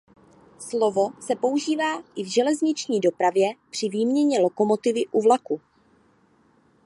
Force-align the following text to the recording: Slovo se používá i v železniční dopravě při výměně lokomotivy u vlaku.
Slovo 0.69 1.11
se 1.19 1.35
používá 1.35 2.03
i 2.15 2.23
v 2.23 2.27
železniční 2.31 2.99
dopravě 2.99 3.47
při 3.69 3.89
výměně 3.89 4.39
lokomotivy 4.41 5.05
u 5.11 5.21
vlaku. 5.21 5.61